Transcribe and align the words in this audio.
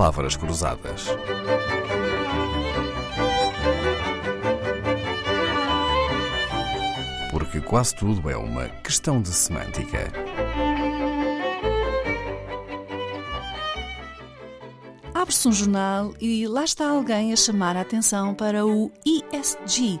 palavras 0.00 0.34
cruzadas. 0.34 1.08
Porque 7.30 7.60
quase 7.60 7.94
tudo 7.94 8.30
é 8.30 8.34
uma 8.34 8.70
questão 8.82 9.20
de 9.20 9.28
semântica. 9.28 10.10
Abre-se 15.12 15.46
um 15.46 15.52
jornal 15.52 16.14
e 16.18 16.48
lá 16.48 16.64
está 16.64 16.88
alguém 16.88 17.34
a 17.34 17.36
chamar 17.36 17.76
a 17.76 17.82
atenção 17.82 18.34
para 18.34 18.64
o 18.64 18.90
ESG. 19.04 20.00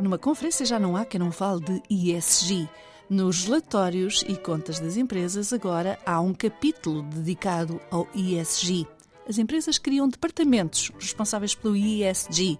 Numa 0.00 0.18
conferência 0.18 0.66
já 0.66 0.80
não 0.80 0.96
há 0.96 1.04
quem 1.04 1.20
não 1.20 1.30
fale 1.30 1.60
de 1.60 1.82
ESG. 1.88 2.68
Nos 3.08 3.44
relatórios 3.44 4.24
e 4.26 4.36
contas 4.36 4.80
das 4.80 4.96
empresas, 4.96 5.52
agora 5.52 5.96
há 6.04 6.20
um 6.20 6.34
capítulo 6.34 7.02
dedicado 7.04 7.80
ao 7.92 8.08
ESG. 8.12 8.88
As 9.28 9.38
empresas 9.38 9.78
criam 9.78 10.08
departamentos 10.08 10.90
responsáveis 10.98 11.54
pelo 11.54 11.76
ESG. 11.76 12.58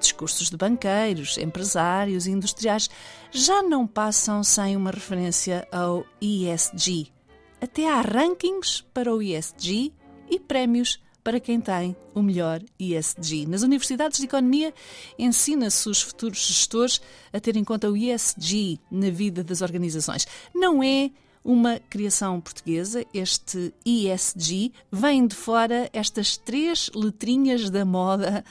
Discursos 0.00 0.50
de 0.50 0.56
banqueiros, 0.56 1.38
empresários 1.38 2.26
e 2.26 2.30
industriais 2.30 2.90
já 3.30 3.62
não 3.62 3.86
passam 3.86 4.42
sem 4.42 4.76
uma 4.76 4.90
referência 4.90 5.66
ao 5.70 6.04
ESG. 6.20 7.12
Até 7.60 7.88
há 7.88 8.00
rankings 8.00 8.84
para 8.92 9.14
o 9.14 9.22
ESG 9.22 9.92
e 10.28 10.40
prémios 10.40 11.00
para 11.22 11.40
quem 11.40 11.58
tem 11.58 11.96
o 12.14 12.22
melhor 12.22 12.62
ESG. 12.78 13.46
Nas 13.46 13.62
universidades 13.62 14.18
de 14.18 14.26
economia, 14.26 14.74
ensina-se 15.18 15.88
os 15.88 16.02
futuros 16.02 16.46
gestores 16.46 17.00
a 17.32 17.40
ter 17.40 17.56
em 17.56 17.64
conta 17.64 17.90
o 17.90 17.96
ESG 17.96 18.78
na 18.90 19.08
vida 19.08 19.42
das 19.42 19.62
organizações. 19.62 20.26
Não 20.54 20.82
é 20.82 21.10
uma 21.44 21.78
criação 21.78 22.40
portuguesa, 22.40 23.04
este 23.12 23.74
ESG, 23.84 24.72
vem 24.90 25.26
de 25.26 25.36
fora 25.36 25.90
estas 25.92 26.38
três 26.38 26.90
letrinhas 26.94 27.68
da 27.68 27.84
moda. 27.84 28.42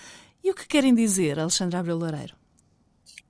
E 0.44 0.52
o 0.52 0.54
que 0.54 0.68
querem 0.68 0.94
dizer, 0.94 1.40
Alexandra 1.40 1.80
Abreu 1.80 1.98
Loureiro? 1.98 2.36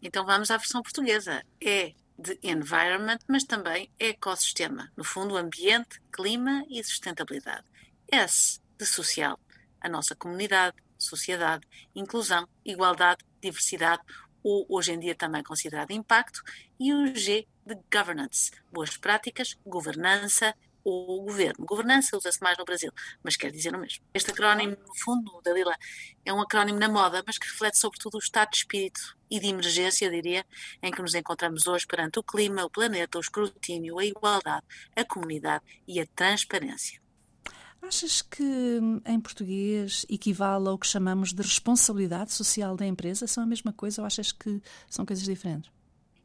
Então 0.02 0.26
vamos 0.26 0.52
à 0.52 0.58
versão 0.58 0.82
portuguesa. 0.82 1.42
É 1.64 1.94
de 2.20 2.38
environment, 2.44 3.20
mas 3.28 3.44
também 3.44 3.90
ecossistema. 3.98 4.92
No 4.98 5.04
fundo, 5.04 5.38
ambiente, 5.38 6.02
clima 6.12 6.66
e 6.70 6.84
sustentabilidade. 6.84 7.64
S 8.12 8.60
de 8.78 8.86
social, 8.86 9.40
a 9.80 9.88
nossa 9.90 10.16
comunidade, 10.16 10.76
sociedade, 10.98 11.66
inclusão, 11.96 12.48
igualdade, 12.66 13.24
diversidade, 13.42 14.02
ou 14.44 14.66
hoje 14.70 14.92
em 14.92 15.00
dia 15.00 15.16
também 15.16 15.44
considerado 15.44 15.92
impacto, 15.92 16.42
e 16.80 16.94
o 16.94 17.16
G 17.16 17.48
de 17.66 17.78
governance, 17.92 18.52
boas 18.72 18.98
práticas, 18.98 19.58
governança 19.66 20.54
ou 20.84 21.24
governo. 21.24 21.66
Governança 21.66 22.18
usa-se 22.18 22.42
mais 22.42 22.58
no 22.58 22.66
Brasil, 22.66 22.92
mas 23.24 23.38
quer 23.38 23.52
dizer 23.52 23.74
o 23.74 23.80
mesmo. 23.80 24.04
Este 24.14 24.32
acrónimo, 24.32 24.76
no 24.86 24.96
fundo, 24.96 25.42
Dalila, 25.44 25.76
é 26.26 26.34
um 26.34 26.42
acrónimo 26.42 26.78
na 26.78 26.90
moda, 26.90 27.24
mas 27.26 27.38
que 27.38 27.48
reflete 27.48 27.78
sobretudo 27.78 28.16
o 28.16 28.20
estado 28.20 28.52
de 28.52 28.58
espírito 28.58 29.18
e 29.30 29.40
de 29.40 29.48
emergência, 29.48 30.10
diria, 30.10 30.46
em 30.82 30.92
que 30.92 31.02
nos 31.02 31.16
encontramos 31.16 31.68
hoje 31.68 31.88
perante 31.88 32.20
o 32.20 32.24
clima, 32.24 32.66
o 32.66 32.70
planeta, 32.70 33.18
o 33.18 33.22
escrutínio, 33.22 33.98
a 33.98 34.06
igualdade, 34.06 34.66
a 34.96 35.06
comunidade 35.06 35.64
e 35.88 36.00
a 36.00 36.06
transparência. 36.06 37.03
Achas 37.88 38.22
que 38.22 38.80
em 39.06 39.20
português 39.20 40.06
equivale 40.10 40.70
ao 40.70 40.78
que 40.78 40.88
chamamos 40.88 41.34
de 41.34 41.42
responsabilidade 41.42 42.32
social 42.32 42.78
da 42.78 42.86
empresa? 42.86 43.28
São 43.28 43.44
a 43.44 43.46
mesma 43.46 43.74
coisa 43.74 44.02
ou 44.02 44.06
achas 44.06 44.32
que 44.32 44.62
são 44.90 45.06
coisas 45.06 45.26
diferentes? 45.26 45.70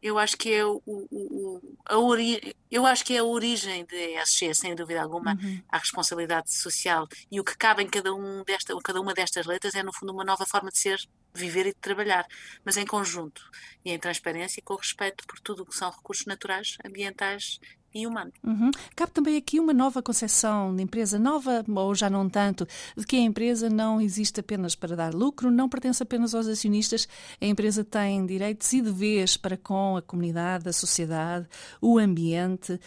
Eu 0.01 0.17
acho 0.17 0.37
que 0.37 0.53
é 0.53 0.65
o, 0.65 0.81
o, 0.87 1.61
a 1.85 1.99
ori... 1.99 2.55
eu 2.71 2.87
acho 2.87 3.05
que 3.05 3.15
é 3.15 3.19
a 3.19 3.25
origem 3.25 3.85
da 3.85 4.23
ESG, 4.23 4.55
sem 4.55 4.75
dúvida 4.77 5.03
alguma, 5.03 5.33
uhum. 5.33 5.61
a 5.69 5.79
responsabilidade 5.79 6.55
social 6.55 7.09
e 7.31 7.41
o 7.41 7.45
que 7.45 7.57
cabe 7.57 7.83
em 7.83 7.89
cada 7.89 8.15
um 8.15 8.45
desta, 8.45 8.77
cada 8.79 9.01
uma 9.01 9.13
destas 9.13 9.45
letras 9.45 9.75
é 9.75 9.83
no 9.83 9.93
fundo 9.93 10.13
uma 10.13 10.25
nova 10.25 10.47
forma 10.47 10.71
de 10.71 10.79
ser, 10.79 11.01
viver 11.35 11.67
e 11.67 11.71
de 11.71 11.81
trabalhar, 11.81 12.25
mas 12.65 12.77
em 12.77 12.87
conjunto 12.87 13.43
e 13.85 13.91
em 13.91 13.99
transparência 13.99 14.61
e 14.61 14.63
com 14.63 14.77
respeito 14.77 15.27
por 15.27 15.41
tudo 15.41 15.65
o 15.65 15.67
que 15.67 15.75
são 15.75 15.91
recursos 15.91 16.27
naturais, 16.27 16.77
ambientais 16.87 17.59
e 17.95 18.07
humano. 18.07 18.33
Uhum. 18.45 18.71
Cabe 18.95 19.13
também 19.13 19.37
aqui 19.37 19.59
uma 19.59 19.73
nova 19.73 20.03
concepção 20.03 20.75
de 20.75 20.83
empresa, 20.83 21.19
nova 21.19 21.65
ou 21.69 21.95
já 21.95 22.11
não 22.11 22.29
tanto, 22.29 22.67
de 22.97 23.07
que 23.07 23.17
a 23.17 23.21
empresa 23.21 23.71
não 23.71 24.01
existe 24.01 24.41
apenas 24.41 24.75
para 24.75 24.95
dar 24.95 25.15
lucro, 25.15 25.51
não 25.51 25.69
pertence 25.69 26.03
apenas 26.03 26.35
aos 26.35 26.47
acionistas, 26.47 27.09
a 27.41 27.47
empresa 27.47 27.85
tem 27.85 28.25
direitos 28.27 28.73
e 28.73 28.83
deveres 28.83 29.37
para 29.37 29.57
com 29.57 29.97
a 29.97 30.03
comunidade, 30.03 30.69
a 30.69 30.73
sociedade, 30.73 31.49
o 31.81 31.99
ambiente. 31.99 32.79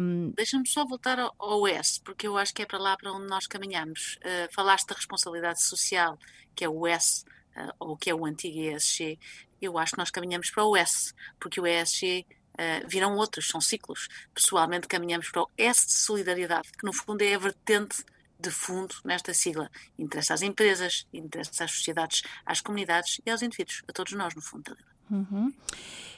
Um... 0.00 0.32
Deixa-me 0.36 0.68
só 0.68 0.84
voltar 0.84 1.18
ao 1.18 1.66
S, 1.66 2.00
porque 2.00 2.26
eu 2.26 2.36
acho 2.36 2.54
que 2.54 2.62
é 2.62 2.66
para 2.66 2.78
lá 2.78 2.96
para 2.96 3.12
onde 3.12 3.26
nós 3.26 3.46
caminhamos. 3.46 4.18
Uh, 4.18 4.52
falaste 4.54 4.88
da 4.88 4.94
responsabilidade 4.94 5.62
social, 5.62 6.18
que 6.54 6.64
é 6.64 6.68
o 6.68 6.86
S, 6.86 7.24
uh, 7.56 7.72
ou 7.78 7.96
que 7.96 8.10
é 8.10 8.14
o 8.14 8.24
antigo 8.24 8.58
ESG. 8.58 9.18
Eu 9.60 9.76
acho 9.76 9.92
que 9.92 9.98
nós 9.98 10.10
caminhamos 10.10 10.50
para 10.50 10.64
o 10.64 10.76
S, 10.76 11.12
porque 11.38 11.60
o 11.60 11.66
ESG 11.66 12.26
uh, 12.60 12.88
virão 12.88 13.16
outros, 13.16 13.48
são 13.48 13.60
ciclos. 13.60 14.08
Pessoalmente 14.34 14.86
caminhamos 14.86 15.30
para 15.30 15.42
o 15.42 15.50
S 15.56 15.86
de 15.86 15.92
solidariedade, 15.92 16.68
que 16.78 16.84
no 16.84 16.92
fundo 16.92 17.22
é 17.22 17.34
a 17.34 17.38
vertente 17.38 18.04
de 18.38 18.50
fundo 18.50 18.94
nesta 19.04 19.32
sigla. 19.34 19.70
Interessa 19.98 20.34
às 20.34 20.42
empresas, 20.42 21.06
interessa 21.12 21.64
às 21.64 21.72
sociedades, 21.72 22.22
às 22.44 22.60
comunidades 22.60 23.20
e 23.24 23.30
aos 23.30 23.42
indivíduos, 23.42 23.82
a 23.88 23.92
todos 23.92 24.12
nós, 24.12 24.34
no 24.34 24.42
fundo. 24.42 24.76
Uhum. 25.10 25.52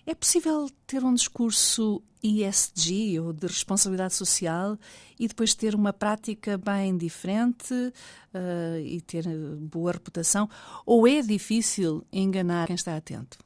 É 0.05 0.15
possível 0.15 0.69
ter 0.87 1.03
um 1.03 1.15
discurso 1.15 2.03
ESG 2.23 3.21
ou 3.21 3.33
de 3.33 3.47
responsabilidade 3.47 4.15
social 4.15 4.77
e 5.19 5.27
depois 5.27 5.55
ter 5.55 5.75
uma 5.75 5.93
prática 5.93 6.59
bem 6.59 6.97
diferente 6.97 7.73
uh, 7.73 8.79
e 8.85 9.01
ter 9.01 9.25
boa 9.59 9.93
reputação? 9.93 10.49
Ou 10.85 11.07
é 11.07 11.23
difícil 11.23 12.05
enganar 12.13 12.67
quem 12.67 12.75
está 12.75 12.97
atento? 12.97 13.39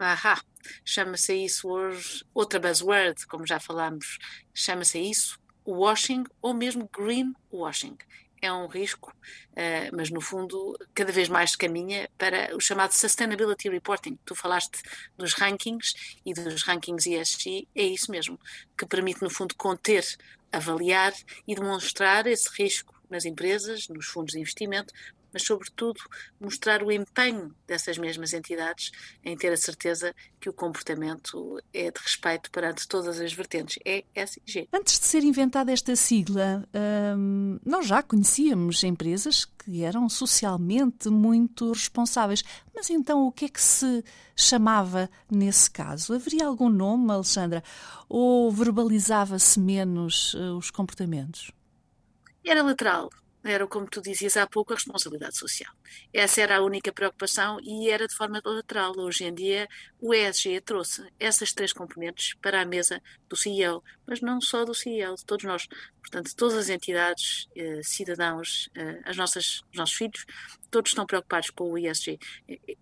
Ahá, 0.00 0.40
chama-se 0.82 1.34
isso 1.44 1.68
hoje, 1.68 2.24
outra 2.32 2.58
buzzword, 2.58 3.26
como 3.26 3.46
já 3.46 3.60
falámos, 3.60 4.18
chama-se 4.54 4.98
isso 4.98 5.38
washing 5.66 6.24
ou 6.40 6.54
mesmo 6.54 6.88
greenwashing. 6.90 7.98
É 8.40 8.50
um 8.50 8.66
risco, 8.66 9.14
uh, 9.50 9.94
mas 9.94 10.08
no 10.08 10.22
fundo 10.22 10.74
cada 10.94 11.12
vez 11.12 11.28
mais 11.28 11.50
se 11.50 11.58
caminha 11.58 12.08
para 12.16 12.56
o 12.56 12.60
chamado 12.60 12.92
Sustainability 12.92 13.68
Reporting. 13.68 14.18
Tu 14.24 14.34
falaste 14.34 14.80
dos 15.18 15.34
rankings 15.34 15.92
e 16.24 16.32
dos 16.32 16.62
rankings 16.62 17.06
ESG, 17.06 17.68
é 17.74 17.82
isso 17.82 18.10
mesmo, 18.10 18.40
que 18.78 18.86
permite 18.86 19.20
no 19.20 19.28
fundo 19.28 19.54
conter, 19.54 20.02
avaliar 20.50 21.12
e 21.46 21.54
demonstrar 21.54 22.26
esse 22.26 22.48
risco 22.58 22.98
nas 23.10 23.26
empresas, 23.26 23.86
nos 23.88 24.06
fundos 24.06 24.32
de 24.32 24.40
investimento, 24.40 24.94
mas, 25.32 25.44
sobretudo, 25.44 26.00
mostrar 26.40 26.82
o 26.82 26.90
empenho 26.90 27.54
dessas 27.66 27.98
mesmas 27.98 28.32
entidades 28.32 28.90
em 29.24 29.36
ter 29.36 29.52
a 29.52 29.56
certeza 29.56 30.14
que 30.40 30.48
o 30.48 30.52
comportamento 30.52 31.60
é 31.72 31.90
de 31.90 32.00
respeito 32.00 32.50
perante 32.50 32.88
todas 32.88 33.20
as 33.20 33.32
vertentes. 33.32 33.78
É 33.84 34.04
SG. 34.14 34.68
Antes 34.72 34.98
de 34.98 35.06
ser 35.06 35.22
inventada 35.22 35.72
esta 35.72 35.94
sigla, 35.94 36.66
hum, 37.16 37.58
nós 37.64 37.86
já 37.86 38.02
conhecíamos 38.02 38.82
empresas 38.82 39.44
que 39.44 39.82
eram 39.84 40.08
socialmente 40.08 41.08
muito 41.08 41.72
responsáveis. 41.72 42.42
Mas 42.74 42.88
então 42.90 43.26
o 43.26 43.32
que 43.32 43.44
é 43.44 43.48
que 43.48 43.60
se 43.60 44.02
chamava 44.34 45.10
nesse 45.30 45.70
caso? 45.70 46.14
Haveria 46.14 46.46
algum 46.46 46.68
nome, 46.68 47.12
Alexandra? 47.12 47.62
Ou 48.08 48.50
verbalizava-se 48.50 49.60
menos 49.60 50.34
uh, 50.34 50.56
os 50.56 50.70
comportamentos? 50.70 51.52
Era 52.44 52.62
lateral 52.62 53.10
era, 53.44 53.66
como 53.66 53.86
tu 53.86 54.00
dizias 54.00 54.36
há 54.36 54.46
pouco, 54.46 54.72
a 54.72 54.76
responsabilidade 54.76 55.36
social. 55.36 55.72
Essa 56.12 56.42
era 56.42 56.56
a 56.58 56.62
única 56.62 56.92
preocupação 56.92 57.58
e 57.62 57.88
era 57.88 58.06
de 58.06 58.14
forma 58.14 58.40
lateral. 58.44 58.92
Hoje 58.98 59.24
em 59.24 59.34
dia, 59.34 59.68
o 60.00 60.14
ESG 60.14 60.60
trouxe 60.60 61.06
essas 61.18 61.52
três 61.52 61.72
componentes 61.72 62.34
para 62.40 62.60
a 62.60 62.64
mesa 62.64 63.00
do 63.28 63.36
CEO, 63.36 63.82
mas 64.06 64.20
não 64.20 64.40
só 64.40 64.64
do 64.64 64.74
CEO, 64.74 65.14
de 65.14 65.24
todos 65.24 65.44
nós. 65.44 65.66
Portanto, 66.00 66.34
todas 66.36 66.56
as 66.56 66.68
entidades, 66.68 67.48
eh, 67.56 67.80
cidadãos, 67.82 68.68
eh, 68.74 69.00
as 69.04 69.16
nossas, 69.16 69.62
os 69.70 69.76
nossos 69.76 69.94
filhos, 69.94 70.26
todos 70.70 70.90
estão 70.90 71.06
preocupados 71.06 71.50
com 71.50 71.72
o 71.72 71.78
ESG. 71.78 72.18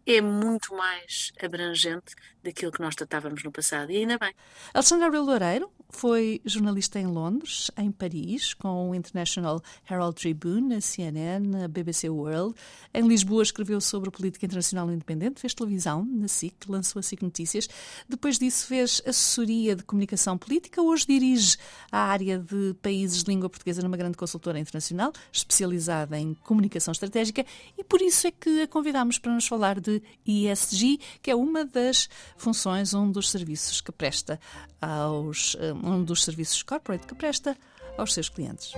É 0.07 0.21
muito 0.21 0.75
mais 0.75 1.33
abrangente 1.43 2.15
daquilo 2.43 2.73
que 2.73 2.81
nós 2.81 2.95
tratávamos 2.95 3.43
no 3.43 3.51
passado, 3.51 3.91
e 3.91 3.97
ainda 3.97 4.19
bem. 4.19 4.33
Alexandra 4.73 5.07
Abreu 5.07 5.23
Loureiro 5.23 5.71
foi 5.91 6.41
jornalista 6.45 6.99
em 6.99 7.07
Londres, 7.07 7.71
em 7.77 7.91
Paris, 7.91 8.53
com 8.55 8.91
o 8.91 8.95
International 8.95 9.61
Herald 9.91 10.15
Tribune, 10.21 10.75
a 10.75 10.81
CNN, 10.81 11.65
a 11.65 11.69
BBC 11.69 12.09
World. 12.09 12.55
Em 12.93 13.07
Lisboa 13.07 13.43
escreveu 13.43 13.81
sobre 13.81 14.11
política 14.11 14.45
internacional 14.45 14.91
independente, 14.91 15.41
fez 15.41 15.55
televisão 15.55 16.05
na 16.05 16.29
SIC, 16.29 16.69
lançou 16.69 17.01
a 17.01 17.03
SIC 17.03 17.23
Notícias. 17.23 17.69
Depois 18.09 18.39
disso 18.39 18.67
fez 18.67 19.03
assessoria 19.07 19.75
de 19.75 19.83
comunicação 19.83 20.37
política. 20.37 20.83
Hoje 20.83 21.07
dirige 21.07 21.57
a 21.91 22.01
área 22.01 22.39
de 22.39 22.75
países 22.83 23.25
de 23.25 23.31
língua 23.31 23.49
portuguesa 23.49 23.83
numa 23.83 23.97
grande 23.97 24.17
consultora 24.17 24.59
internacional, 24.59 25.13
especializada 25.33 26.19
em 26.19 26.35
comunicação 26.35 26.93
estratégica 26.93 27.45
e 27.79 27.85
por 27.85 28.03
isso 28.03 28.27
é 28.27 28.31
que 28.33 28.63
a 28.63 28.67
convidamos 28.67 29.19
para 29.19 29.33
nos 29.33 29.47
falar 29.47 29.81
de 29.81 30.03
ESG, 30.27 30.99
que 31.23 31.31
é 31.31 31.37
uma 31.37 31.65
das 31.65 32.09
funções, 32.37 32.93
um 32.93 33.11
dos 33.11 33.31
serviços 33.31 33.81
que 33.81 33.93
presta 33.93 34.41
aos 34.83 35.57
eh, 35.61 35.73
um 35.73 36.03
dos 36.03 36.25
serviços 36.25 36.63
corporate 36.63 37.07
que 37.07 37.15
presta 37.15 37.57
aos 37.97 38.13
seus 38.13 38.29
clientes. 38.29 38.73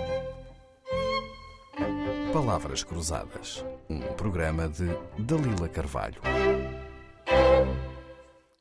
Palavras 2.32 2.84
Cruzadas, 2.84 3.64
um 3.88 4.00
programa 4.14 4.68
de 4.68 4.86
Dalila 5.18 5.68
Carvalho. 5.68 6.20